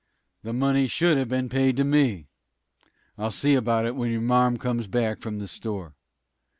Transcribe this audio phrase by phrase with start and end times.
[0.41, 2.25] "The money should have been paid to me.
[3.19, 5.93] I'll see about it when your marm comes back from the store."